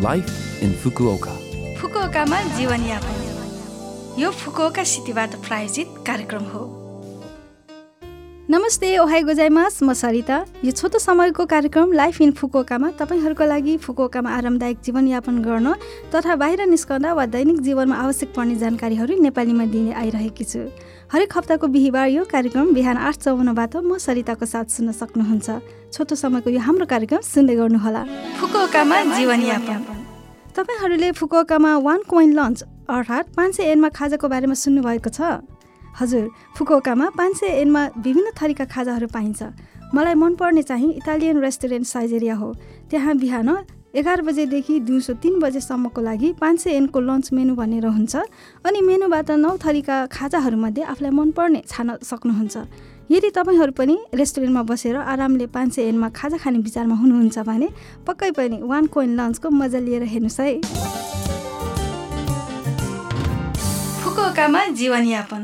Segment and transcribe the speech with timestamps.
[0.00, 1.32] Life in Fukuoka.
[1.80, 6.60] फुकुओकामा जीवनयापन यो Fukuoka सिटीबाट प्रायोजित कार्यक्रम हो
[8.46, 14.30] नमस्ते ओहाई गोजाइमास। म सरिता। यो छोटो समयको कार्यक्रम लाइफ इन फुकुओकामा तपाईँहरूको लागि फुकुओकामा
[14.30, 15.74] आरामदायक जीवनयापन गर्न
[16.14, 20.62] तथा बाहिर निस्कँदा वा दैनिक जीवनमा आवश्यक पर्ने जानकारीहरू नेपालीमा दिने आइरहेकी छु।
[21.10, 25.48] हरेक हप्ताको बिहिबार यो कार्यक्रम बिहान आठ चौवन्नबाट म सरिताको साथ सुन्न सक्नुहुन्छ।
[25.90, 28.02] छोटो समयको यो हाम्रो कार्यक्रम सुन्दै गर्नुहोला।
[28.38, 29.82] फुकुओकामा जीवनयापन।
[30.54, 32.62] तपाईँहरूले फुकुओकामा वान कोइन लन्च
[32.94, 35.42] अर्थात् पाँच सय एनमा खाजाको बारेमा सुन्नुभएको छ?
[36.00, 39.42] हजुर फुकुओकामा पाँच सय एनमा विभिन्न थरीका खाजाहरू पाइन्छ।
[39.94, 42.52] मलाई मनपर्ने चाहिँ इटालियन रेस्टुरेन्ट साइजेरिया हो।
[42.90, 43.48] त्यहाँ बिहान
[43.96, 48.16] एघार बजेदेखि दिउँसो तिन बजेसम्मको लागि पाँच सय एनको लन्च मेनु भनेर हुन्छ
[48.66, 52.56] अनि मेनुबाट नौ थरीका खाजाहरूमध्ये आफूलाई मनपर्ने छान्न सक्नुहुन्छ।
[53.10, 57.68] यदि तपाईँहरू पनि रेस्टुरेन्टमा बसेर आरामले पाँच सय एनमा खाजा खाने विचारमा हुनुहुन्छ भने
[58.06, 60.60] पक्कै पनि वान कोइन लन्चको मजा लिएर हेर्नुहोस् है।
[64.02, 65.42] फुकुओकामा जीवनयापन।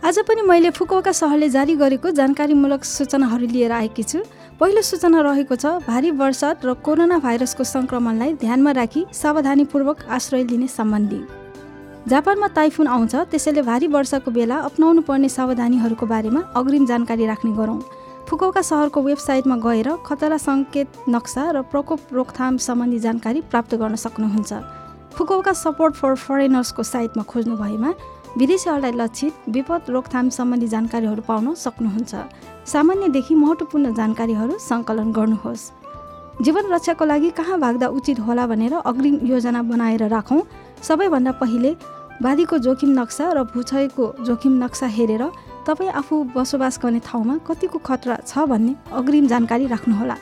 [0.00, 4.18] आज पनि मैले फुकुओका सहरले जारी गरेको जानकारीमूलक सूचनाहरू लिएर आएकी छु।
[4.60, 10.68] पहिलो सूचना रहेको छ भारी वर्षात र कोरोना भाइरसको सङ्क्रमणलाई ध्यानमा राखी सावधानीपूर्वक आश्रय लिने
[10.68, 11.20] सम्बन्धी।
[12.08, 17.80] जापानमा ताइफुन आउँछ त्यसैले भारी वर्षाको बेला अप्नाउनु पर्ने सावधानीहरूको बारेमा अग्रिम जानकारी राख्ने गरौँ।
[18.24, 24.52] फुकौका सहरको वेबसाइटमा गएर खतरा सङ्केत नक्सा र प्रकोप रोकथाम सम्बन्धी जानकारी प्राप्त गर्न सक्नुहुन्छ।
[25.12, 27.92] फुकौका सपोर्ट फर फरेनर्सको साइटमा खोज्नु भएमा
[28.38, 32.14] विदेशीहरूलाई लक्षित विपद रोकथाम सम्बन्धी जानकारीहरू पाउन सक्नुहुन्छ।
[32.64, 35.62] सामान्यदेखि महत्त्वपूर्ण जानकारीहरू सङ्कलन गर्नुहोस्।
[36.40, 40.40] जीवन रक्षाको लागि कहाँ भाग्दा उचित होला भनेर अग्रिम योजना बनाएर राखौँ।
[40.78, 41.70] सबैभन्दा पहिले
[42.22, 45.22] बालीको जोखिम नक्सा र भूक्षयको जोखिम नक्सा हेरेर
[45.66, 50.16] तपाईँ आफू बसोबास गर्ने ठाउँमा कतिको खतरा छ भन्ने अग्रिम जानकारी राख्नुहोला।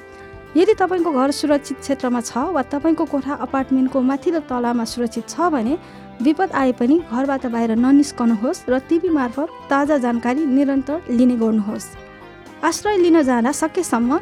[0.56, 5.77] यदि तपाईँको घर सुरक्षित क्षेत्रमा छ वा तपाईँको कोठा अपार्टमेन्टको माथिल्लो तलामा सुरक्षित छ भने
[6.23, 11.87] विपद आए पनि घरबाट बाहिर ननिस्कनुहोस् र टिभी मार्फत ताजा जानकारी निरन्तर लिने गर्नुहोस्।
[12.65, 14.19] आश्रय लिन जाँदा सकेसम्म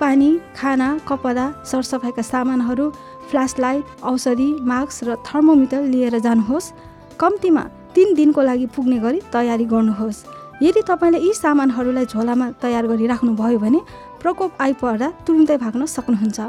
[0.00, 2.90] पानी खाना कपडा सरसफाइका सामानहरू
[3.28, 6.72] फ्ल्यासलाइट औषधि मास्क र थर्मोमिटर लिएर जानुहोस्।
[7.20, 7.62] कम्तीमा
[7.94, 10.24] तिन दिनको लागि पुग्ने गरी तयारी गर्नुहोस्।
[10.62, 13.80] यदि तपाईँले यी सामानहरूलाई झोलामा तयार गरी राख्नुभयो भने
[14.22, 16.40] प्रकोप आइपर्दा तुरुन्तै भाग्न सक्नुहुन्छ।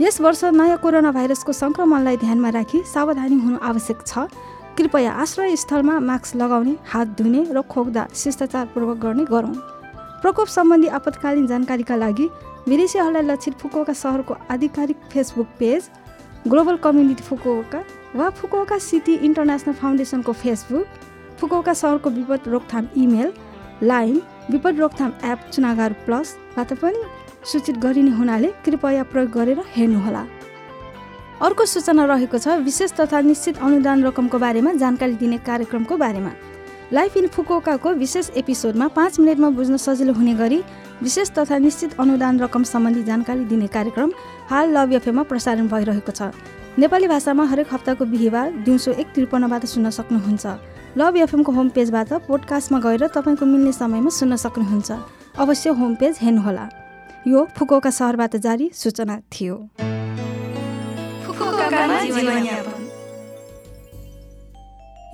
[0.00, 4.26] यस वर्ष नयाँ कोरोना भाइरसको सङ्क्रमणलाई ध्यानमा राखी सावधानी हुनु आवश्यक छ।
[4.76, 9.54] कृपया आश्रय स्थलमा मास्क लगाउने हात धुने र खोक्दा शिष्टाचारपूर्वक गर्ने गरौँ।
[10.22, 12.26] प्रकोप सम्बन्धी आपतकालीन जानकारीका लागि
[12.68, 15.82] विदेशीहरूलाई लक्षित फुकुओका सहरको आधिकारिक Facebook page
[16.50, 17.80] global community Fukuoka
[18.18, 20.86] वा फुकुओका सिटी इन्टरनेसनल फाउन्डेसनको फेसबुक
[21.38, 23.32] फुकुओका सहरको विपद रोकथाम इमेल
[23.82, 27.02] लाइन विपद रोकथाम एप चुनागार प्लसबाट पनि
[27.44, 30.24] सूचित गरिने हुनाले कृपया प्रयोग गरेर हेर्नुहोला।
[31.42, 36.30] अर्को सूचना रहेको छ विशेष तथा निश्चित अनुदान रकमको बारेमा जानकारी दिने कार्यक्रमको बारेमा।
[36.92, 40.62] लाइफ इन फुकुओकाको विशेष एपिसोडमा पाँच मिनटमा बुझ्न सजिलो हुने गरी
[41.02, 44.12] विशेष तथा निश्चित अनुदान रकम सम्बन्धी जानकारी दिने कार्यक्रम
[44.50, 46.30] हाल लभ एफएमा प्रसारण भइरहेको छ।
[46.78, 50.46] नेपाली भाषामा हरेक हप्ताको बिहिबार दिउँसो एक त्रिपन्नबाट सुन्न सक्नुहुन्छ।
[50.98, 54.90] लभ एफएमको होम पेजबाट पोडकास्टमा गएर तपाईँको मिल्ने समयमा सुन्न सक्नुहुन्छ।
[55.38, 56.83] अवश्य होम पेज हेर्नुहोला।
[57.26, 59.54] यो फुकोका सहरबाट जारी सूचना थियो।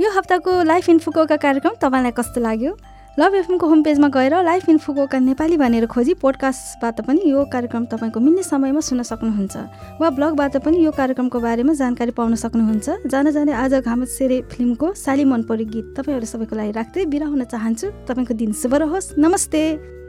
[0.01, 2.73] यो हप्ताको लाइफ इन फुकोका कार्यक्रम तपाईँलाई कस्तो लाग्यो?
[3.19, 7.85] लभ एफएमको होम पेजमा गएर लाइफ इन फुकोका नेपाली भनेर खोजी पोडकास्टबाट पनि यो कार्यक्रम
[7.87, 9.57] तपाईँको मिल्ने समयमा सुन्न सक्नुहुन्छ
[10.01, 14.95] वा ब्लगबाट पनि यो कार्यक्रमको बारेमा जानकारी पाउन सक्नुहुन्छ। जान जाने आज घाम सेरे फिल्मको
[14.97, 19.15] साली मन परे गीत तपाईँहरू सबैको लागि राख्दै बिरा हुन चाहन्छु। तपाईँको दिन शुभ रहोस्।
[19.19, 20.00] नमस्ते।